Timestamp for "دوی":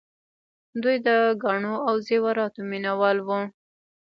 0.81-0.97